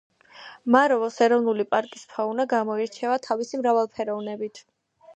[0.75, 4.69] მავროვოს ეროვნული პარკის ფაუნა გამოირჩევა თავისი მრავალფეროვნებით.